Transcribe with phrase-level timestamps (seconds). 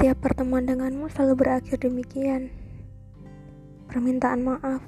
[0.00, 2.48] Setiap pertemuan denganmu selalu berakhir demikian.
[3.84, 4.80] Permintaan maaf.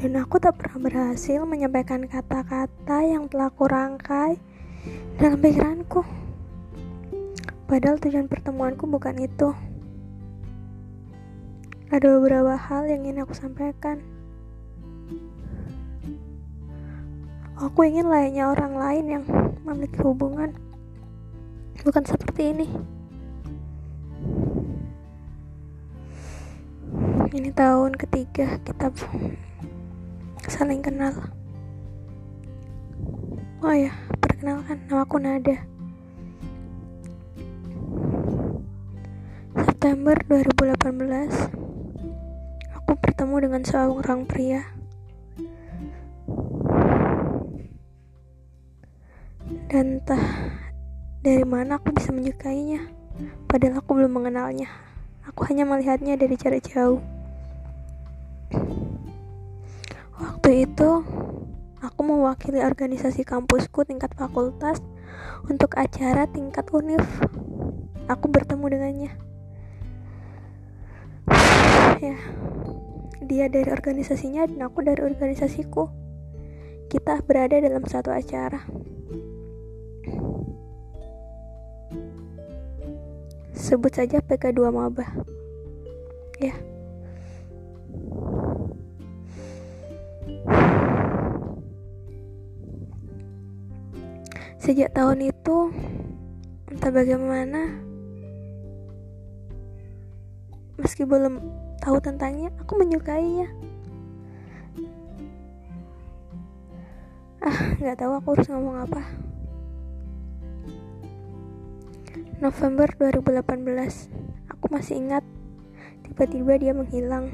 [0.00, 4.40] Dan aku tak pernah berhasil menyampaikan kata-kata yang telah kurangkai
[5.20, 6.00] dalam pikiranku.
[7.68, 9.52] Padahal tujuan pertemuanku bukan itu.
[11.92, 14.00] Ada beberapa hal yang ingin aku sampaikan.
[17.60, 19.24] Aku ingin layaknya orang lain yang
[19.68, 20.56] memiliki hubungan,
[21.80, 22.68] bukan seperti ini.
[27.30, 28.90] Ini tahun ketiga kita
[30.50, 31.14] saling kenal.
[33.62, 35.62] Oh ya, perkenalkan nama aku Nada.
[39.54, 44.66] September 2018 aku bertemu dengan seorang pria.
[49.70, 50.26] Dan entah
[51.20, 52.80] dari mana aku bisa menyukainya.
[53.44, 54.72] Padahal aku belum mengenalnya.
[55.28, 57.04] Aku hanya melihatnya dari jarak jauh.
[60.16, 60.90] Waktu itu,
[61.84, 64.80] aku mewakili organisasi kampusku tingkat fakultas
[65.44, 67.04] untuk acara tingkat univ.
[68.08, 69.12] Aku bertemu dengannya.
[72.00, 72.16] Ya,
[73.20, 75.92] dia dari organisasinya dan aku dari organisasiku.
[76.88, 78.64] Kita berada dalam satu acara.
[83.60, 85.04] Sebut saja PK2 Maba.
[86.40, 86.56] Ya.
[94.56, 95.56] Sejak tahun itu,
[96.72, 97.84] entah bagaimana,
[100.80, 101.44] meski belum
[101.84, 103.48] tahu tentangnya, aku menyukainya.
[107.44, 109.29] Ah, nggak tahu aku harus ngomong apa.
[112.40, 114.08] November 2018,
[114.48, 115.24] aku masih ingat.
[116.08, 117.28] Tiba-tiba dia menghilang.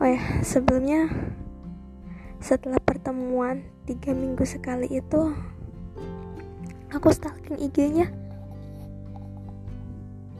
[0.00, 1.12] Oh ya, sebelumnya
[2.40, 5.36] setelah pertemuan tiga minggu sekali itu
[6.94, 8.06] aku stalking IG-nya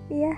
[0.08, 0.34] iya.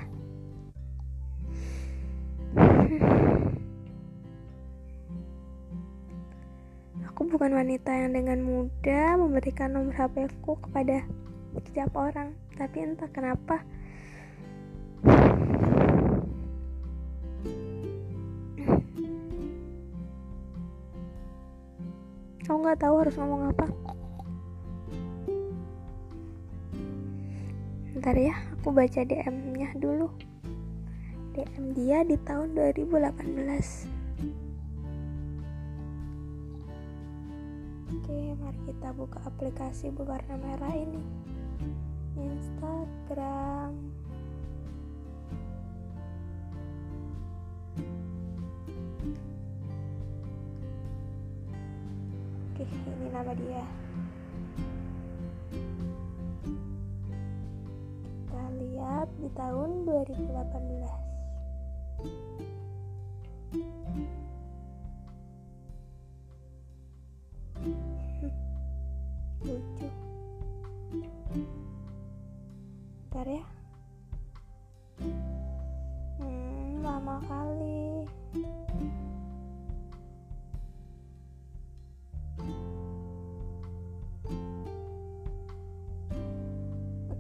[7.13, 11.05] Aku bukan wanita yang dengan mudah memberikan nomor HP ku kepada
[11.59, 12.37] setiap orang.
[12.55, 13.65] Tapi entah kenapa
[22.47, 23.67] aku nggak tahu harus ngomong apa.
[27.99, 30.31] Ntar ya aku baca DM nya dulu.
[31.31, 33.87] DM dia di tahun 2018
[37.95, 40.99] oke mari kita buka aplikasi berwarna merah ini
[42.19, 43.91] Instagram
[52.61, 53.65] Oke, ini nama dia.
[58.29, 62.30] Kita lihat di tahun 2018.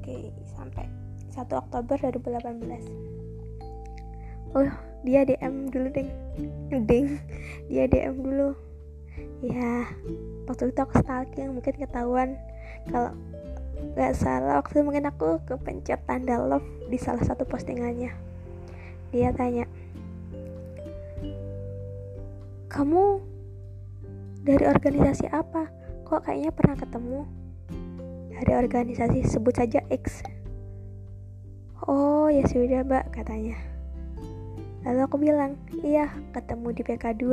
[0.00, 0.88] Oke, sampai
[1.28, 4.56] 1 Oktober 2018.
[4.56, 4.64] Oh,
[5.04, 6.08] dia DM dulu, Ding.
[6.88, 7.20] Ding.
[7.68, 8.56] Dia DM dulu.
[9.44, 9.84] Ya,
[10.48, 12.40] waktu itu aku stalking, mungkin ketahuan
[12.88, 13.12] kalau
[13.92, 18.08] nggak salah waktu itu mungkin aku kepencet tanda love di salah satu postingannya.
[19.12, 19.68] Dia tanya,
[22.72, 23.20] "Kamu
[24.48, 25.68] dari organisasi apa?
[26.08, 27.39] Kok kayaknya pernah ketemu?"
[28.40, 30.24] Dari organisasi sebut saja X.
[31.84, 33.60] Oh, ya sudah, Mbak, katanya.
[34.80, 37.24] Lalu aku bilang, "Iya, ketemu di PK2."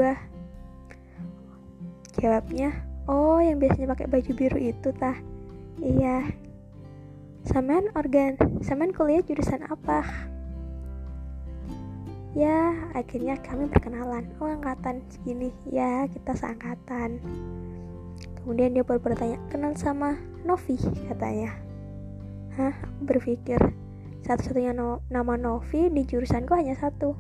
[2.20, 2.76] Jawabnya,
[3.08, 5.16] "Oh, yang biasanya pakai baju biru itu tah."
[5.80, 6.28] Iya.
[7.48, 10.04] Saman organ, saman kuliah jurusan apa?
[12.36, 14.28] Ya, akhirnya kami perkenalan.
[14.44, 15.56] Oh, angkatan segini.
[15.72, 17.24] Ya, kita seangkatan.
[18.48, 20.16] Kemudian dia baru bertanya, kenal sama
[20.48, 20.80] Novi,
[21.12, 21.52] katanya.
[22.56, 23.60] Hah, aku berpikir,
[24.24, 27.12] satu-satunya no nama Novi di jurusanku hanya satu.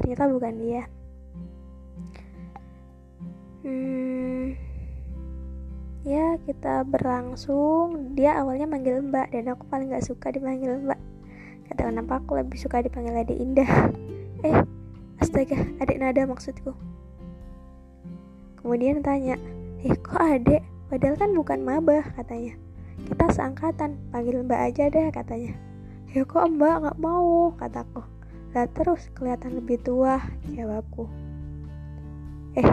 [0.00, 0.88] Ternyata bukan dia.
[3.60, 4.56] Hmm,
[6.00, 10.96] ya kita berlangsung dia awalnya manggil mbak dan aku paling gak suka dipanggil mbak
[11.68, 13.68] kata kenapa aku lebih suka dipanggil adik indah
[14.48, 14.64] eh
[15.20, 16.72] astaga adik nada maksudku
[18.64, 19.36] kemudian tanya
[19.80, 20.60] eh kok adik
[20.92, 22.52] padahal kan bukan maba katanya.
[23.00, 25.56] Kita seangkatan panggil mbak aja deh katanya.
[26.12, 28.04] Ya kok mbak nggak mau kataku.
[28.52, 30.20] Lah terus kelihatan lebih tua
[30.52, 31.08] jawabku.
[32.60, 32.68] Eh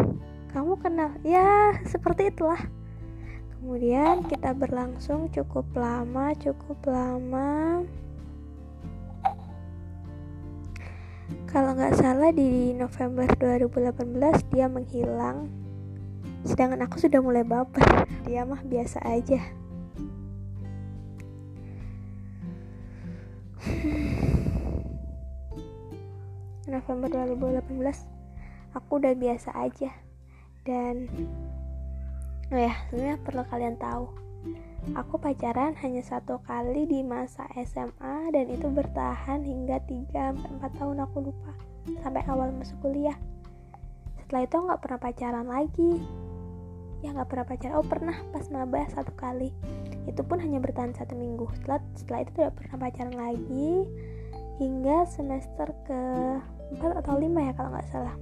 [0.52, 1.16] kamu kenal?
[1.24, 2.60] Ya seperti itulah.
[3.56, 7.84] Kemudian kita berlangsung cukup lama cukup lama.
[11.48, 15.67] Kalau nggak salah di November 2018 dia menghilang
[16.48, 18.08] sedangkan aku sudah mulai baper.
[18.24, 19.44] Dia mah biasa aja.
[26.68, 27.68] November 2018
[28.76, 29.92] aku udah biasa aja.
[30.64, 31.12] Dan
[32.48, 34.08] oh ya sebenarnya perlu kalian tahu
[34.96, 41.28] aku pacaran hanya satu kali di masa SMA dan itu bertahan hingga 3-4 tahun aku
[41.28, 41.52] lupa
[42.04, 43.16] sampai awal masuk kuliah.
[44.24, 45.92] Setelah itu nggak pernah pacaran lagi
[47.06, 47.76] ya nggak pernah pacaran.
[47.78, 49.54] Oh pernah pas maba satu kali.
[50.10, 51.46] Itu pun hanya bertahan satu minggu.
[51.58, 53.72] Setelah setelah itu tidak pernah pacaran lagi
[54.58, 56.02] hingga semester ke
[56.82, 58.16] 4 atau 5 ya kalau nggak salah.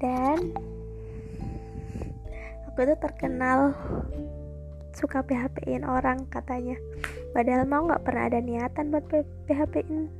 [0.00, 0.38] Dan
[2.68, 3.72] aku tuh terkenal
[4.92, 6.76] suka PHP-in orang katanya.
[7.32, 9.06] Padahal mau nggak pernah ada niatan buat
[9.48, 10.10] PHP-in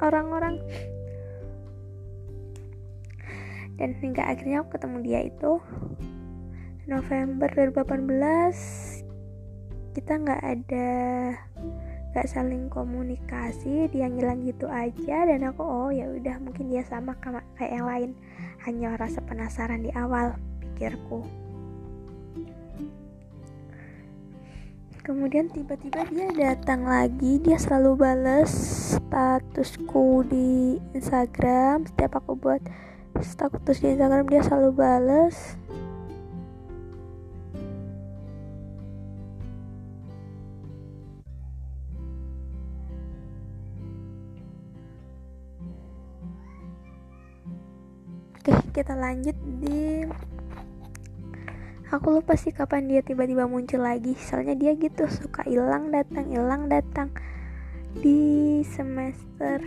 [0.00, 0.60] orang-orang
[3.80, 5.56] dan hingga akhirnya aku ketemu dia itu
[6.84, 9.08] November 2018
[9.96, 10.90] kita nggak ada
[12.10, 15.26] gak saling komunikasi dia ngilang gitu aja.
[15.30, 17.14] Dan aku oh ya udah mungkin dia sama
[17.54, 18.10] kayak yang lain.
[18.66, 21.22] Hanya rasa penasaran di awal pikirku.
[25.06, 27.38] Kemudian tiba-tiba dia datang lagi.
[27.40, 28.50] Dia selalu balas
[28.98, 31.86] statusku di Instagram.
[31.88, 32.62] Setiap aku buat
[33.22, 35.56] status di Instagram dia selalu balas
[48.40, 50.08] Oke, kita lanjut di
[51.90, 54.14] Aku lupa sih kapan dia tiba-tiba muncul lagi.
[54.14, 57.10] Soalnya dia gitu suka hilang datang, hilang datang.
[57.98, 59.58] Di semester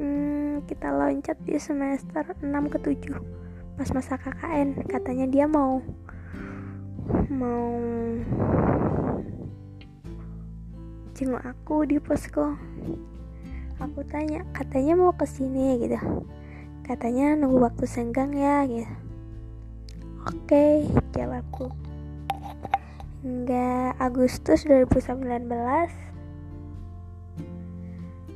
[0.00, 5.84] hmm, kita loncat di semester 6 ke 7 pas masa KKN katanya dia mau
[7.28, 7.68] mau
[11.12, 12.56] jenguk aku di posko.
[13.80, 16.00] Aku tanya katanya mau ke sini gitu.
[16.84, 18.88] Katanya nunggu waktu senggang ya gitu.
[20.28, 21.72] Oke jawabku
[23.20, 25.44] hingga Agustus 2019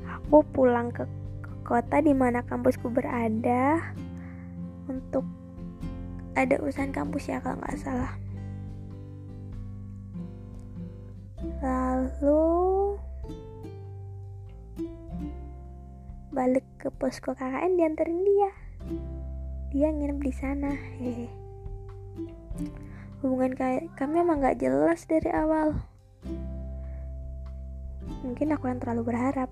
[0.05, 1.24] aku pulang ke, ke
[1.64, 3.81] kota di mana kampusku berada
[4.87, 5.25] untuk
[6.37, 8.12] ada urusan kampus ya kalau nggak salah.
[11.64, 12.44] Lalu
[16.34, 18.50] balik ke posko KKN dianterin dia.
[19.73, 21.28] Dia nginep di sana hehe.
[23.25, 23.56] Hubungan
[23.97, 25.80] kami emang gak jelas dari awal.
[28.21, 29.49] Mungkin aku yang terlalu berharap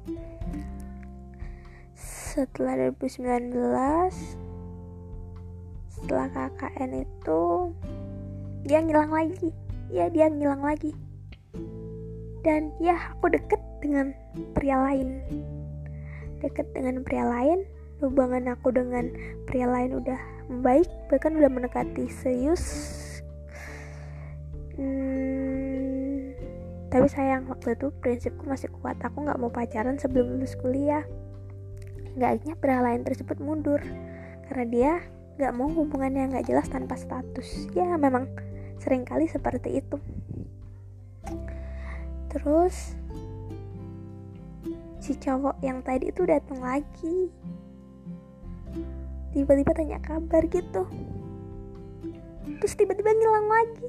[2.33, 3.53] setelah 2019
[5.93, 7.43] setelah KKN itu
[8.65, 9.53] dia ngilang lagi.
[9.93, 10.97] Ya dia ngilang lagi.
[12.41, 14.17] Dan ya aku deket dengan
[14.57, 15.21] pria lain.
[16.41, 17.69] Deket dengan pria lain
[18.01, 19.12] hubungan aku dengan
[19.45, 20.17] pria lain udah
[20.49, 22.65] membaik bahkan udah mendekati serius.
[24.81, 26.33] Hmm,
[26.89, 28.97] tapi sayang waktu itu prinsipku masih kuat.
[29.05, 31.05] Aku nggak mau pacaran sebelum lulus kuliah
[32.16, 33.81] nggak akhirnya pria tersebut mundur.
[34.49, 34.92] Karena dia
[35.40, 37.69] nggak mau hubungan yang nggak jelas tanpa status.
[37.73, 38.28] Ya memang
[38.83, 39.97] sering kali seperti itu.
[42.33, 42.97] Terus
[45.02, 47.28] si cowok yang tadi itu datang lagi.
[49.33, 50.85] Tiba-tiba tanya kabar gitu.
[52.61, 53.88] Terus tiba-tiba ngilang lagi.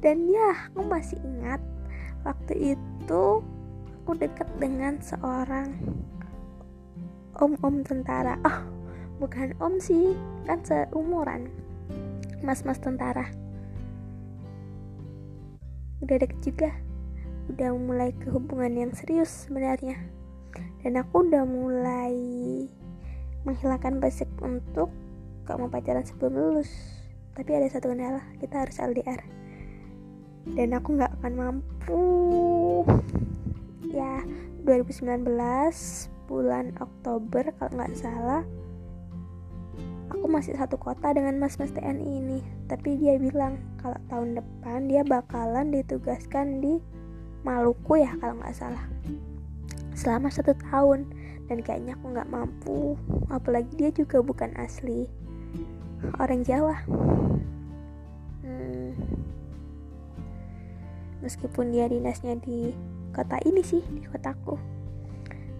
[0.00, 1.60] Dan ya aku masih ingat
[2.24, 3.24] waktu itu
[4.00, 5.76] aku dekat dengan seorang
[7.40, 8.36] om-om tentara.
[8.44, 8.60] Oh
[9.18, 11.48] bukan om sih kan seumuran.
[12.40, 13.28] Mas-mas tentara.
[16.00, 16.70] Udah deket juga.
[17.50, 19.98] Udah mulai ke hubungan yang serius sebenarnya.
[20.80, 22.14] Dan aku udah mulai
[23.44, 24.88] menghilangkan basic untuk
[25.44, 26.70] gak mau pacaran sebelum lulus.
[27.36, 29.40] Tapi ada satu kendala kita harus LDR
[30.48, 32.04] dan aku nggak akan mampu.
[33.90, 34.22] Ya
[34.64, 35.26] 2019
[36.30, 38.46] bulan Oktober kalau nggak salah
[40.10, 42.38] aku masih satu kota dengan mas-mas TNI ini.
[42.66, 46.82] Tapi dia bilang kalau tahun depan dia bakalan ditugaskan di
[47.40, 48.84] Maluku ya kalau nggak salah.
[49.96, 51.08] Selama satu tahun.
[51.48, 52.94] Dan kayaknya aku nggak mampu.
[53.32, 55.08] Apalagi dia juga bukan asli
[56.20, 56.84] orang Jawa.
[58.44, 58.92] Hmm,
[61.24, 62.76] meskipun dia dinasnya di
[63.10, 64.79] kota ini sih di kotaku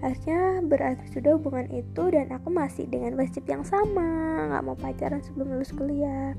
[0.01, 5.21] akhirnya berakhir sudah hubungan itu dan aku masih dengan prinsip yang sama nggak mau pacaran
[5.21, 6.33] sebelum lulus kuliah.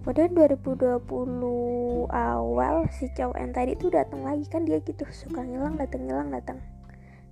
[0.00, 1.04] Kemudian 2020
[2.08, 6.32] awal si cowok yang tadi tuh datang lagi kan dia gitu suka ngilang datang ngilang
[6.32, 6.58] datang.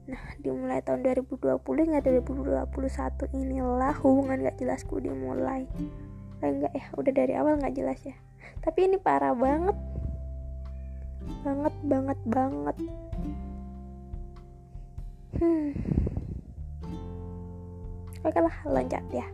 [0.06, 2.68] Nah dimulai tahun 2020 nggak 2021
[3.34, 5.64] inilah hubungan gak jelasku dimulai.
[6.44, 8.14] Eh, enggak ya udah dari awal nggak jelas ya.
[8.60, 9.74] Tapi ini parah banget.
[11.42, 12.76] Banget banget banget
[15.40, 15.70] hmm.
[18.26, 19.26] Oke lah loncat ya.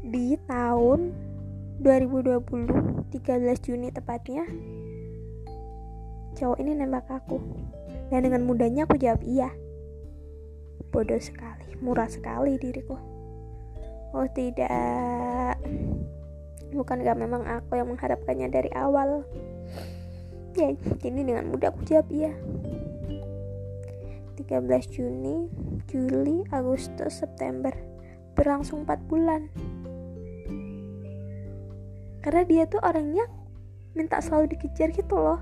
[0.00, 1.12] Di tahun
[1.80, 4.44] 2020 13 Juni tepatnya
[6.36, 7.38] cowok ini nembak aku.
[8.10, 9.52] Dan dengan mudahnya aku jawab iya.
[10.90, 12.96] Bodoh sekali murah sekali diriku.
[14.12, 15.56] Oh tidak.
[16.70, 19.26] Bukan gak memang aku yang mengharapkannya dari awal?
[20.58, 22.34] Ya jadi dengan mudah aku jawab iya
[24.44, 25.48] 13 Juni,
[25.90, 27.72] Juli, Agustus, September.
[28.34, 29.50] Berlangsung 4 bulan.
[32.20, 33.24] Karena dia tuh orangnya
[33.96, 35.40] minta selalu dikejar gitu loh.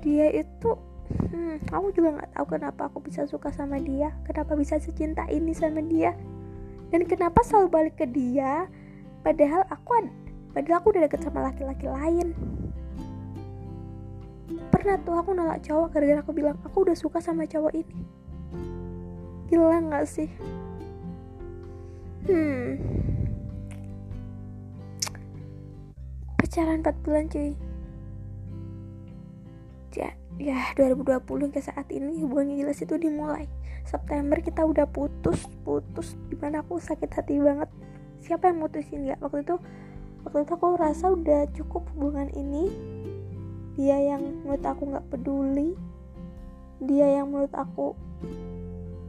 [0.00, 4.78] Dia itu hmm, aku juga nggak tahu kenapa aku bisa suka sama dia kenapa bisa
[4.78, 6.14] secinta ini sama dia
[6.94, 8.70] dan kenapa selalu balik ke dia
[9.26, 10.06] padahal aku
[10.54, 12.34] padahal aku udah deket sama laki-laki lain
[14.80, 18.00] pernah tuh aku nolak cowok gara-gara aku bilang aku udah suka sama cowok ini.
[19.52, 20.32] Gila gak sih?
[22.24, 22.80] Hmm.
[26.40, 27.52] Pacaran 4 bulan cuy.
[29.92, 33.44] Ya, ya 2020 ke saat ini hubungannya jelas itu dimulai.
[33.84, 37.68] September kita udah putus putus di mana aku sakit hati banget.
[38.24, 39.20] Siapa yang mutusin ya?
[39.20, 39.60] Waktu itu
[40.24, 42.72] waktu itu aku rasa udah cukup hubungan ini
[43.80, 45.72] dia yang menurut aku nggak peduli.
[46.84, 47.96] Dia yang menurut aku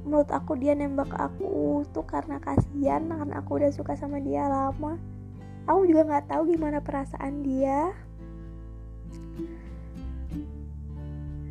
[0.07, 4.95] menurut aku dia nembak aku tuh karena kasihan karena aku udah suka sama dia lama.
[5.67, 7.91] Aku juga nggak tahu gimana perasaan dia.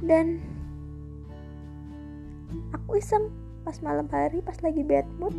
[0.00, 0.40] Dan
[2.72, 3.28] aku iseng
[3.68, 5.36] pas malam hari pas lagi bad mood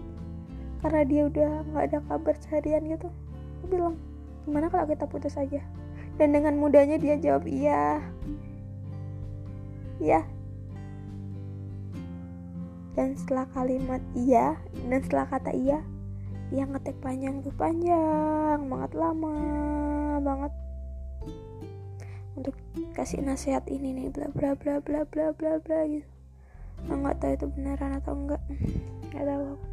[0.85, 3.09] karena dia udah nggak ada kabar seharian gitu.
[3.57, 3.97] Aku bilang
[4.45, 5.65] gimana kalau kita putus aja
[6.21, 7.97] dan dengan mudahnya dia jawab iya.
[9.97, 10.21] Iya.
[12.93, 14.53] Dan setelah kalimat iya
[14.85, 15.81] dan setelah kata iya
[16.53, 19.33] dia ngetek panjang tuh panjang banget lama
[20.21, 20.53] banget.
[22.37, 22.53] Untuk
[22.93, 26.05] kasih nasihat ini nih bla bla bla bla bla bla bla gitu.
[26.85, 28.41] Nggak tahu itu beneran atau enggak.
[29.09, 29.67] Nggak tahu aku.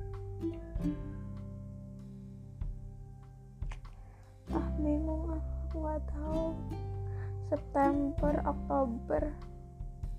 [4.48, 6.44] Ah bingung ah aku nggak tahu
[7.54, 9.22] September Oktober.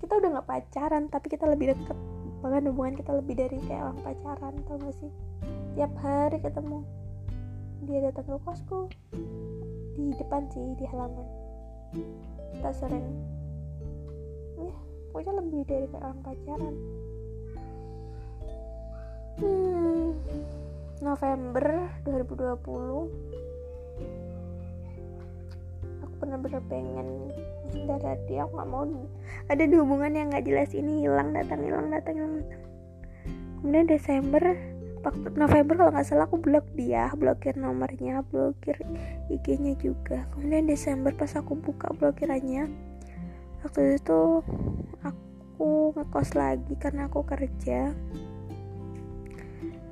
[0.00, 1.98] Kita udah nggak pacaran tapi kita lebih deket.
[2.40, 5.12] Bahkan hubungan kita lebih dari kayak orang pacaran tau gak sih?
[5.76, 6.80] Tiap hari ketemu.
[7.84, 8.88] Dia datang ke kosku.
[10.00, 11.28] Di depan sih di halaman.
[12.56, 13.04] Kita sering.
[14.56, 14.72] Ya
[15.12, 16.74] pokoknya lebih dari kayak orang pacaran.
[19.44, 20.08] Hmm,
[21.04, 23.39] November 2020
[26.20, 27.32] bener-bener pengen
[27.72, 28.84] hindar dia aku gak mau
[29.48, 32.62] ada di hubungan yang gak jelas ini hilang datang hilang datang hilang datang.
[33.60, 34.42] Kemudian Desember
[35.00, 38.76] waktu November kalau nggak salah aku blok dia blokir nomornya blokir
[39.32, 40.28] IG-nya juga.
[40.36, 42.68] Kemudian Desember pas aku buka blokirannya
[43.64, 44.44] waktu itu
[45.04, 47.92] aku ngekos lagi karena aku kerja.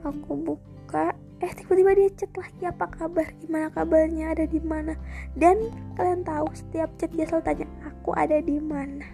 [0.05, 3.31] Aku buka eh tiba-tiba dia chat lagi apa kabar?
[3.39, 4.35] Gimana kabarnya?
[4.35, 4.99] Ada di mana?
[5.39, 9.07] Dan kalian tahu setiap chat dia selalu tanya aku ada di mana?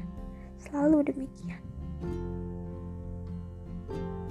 [0.57, 1.61] Selalu demikian.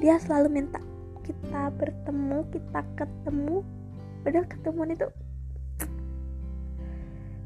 [0.02, 0.82] Dia selalu minta
[1.22, 3.62] kita bertemu kita ketemu.
[4.26, 5.08] Padahal ketemuan itu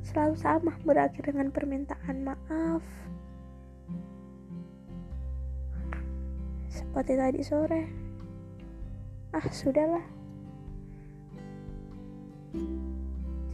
[0.08, 2.84] selalu sama berakhir dengan permintaan maaf.
[6.72, 7.84] Seperti tadi sore.
[9.36, 10.17] Ah sudahlah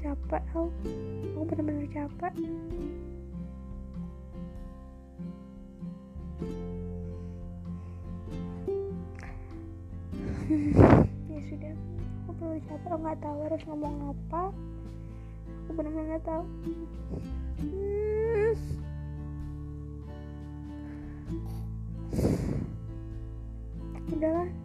[0.04, 0.70] capek aku
[1.34, 2.34] aku bener-bener capek.
[11.34, 11.74] Ya sudah
[12.28, 12.90] aku perlu capek.
[12.94, 14.44] Aku nggak tahu harus ngomong apa.
[15.66, 16.44] Aku benar-benar nggak tahu.
[24.14, 24.63] Udahlah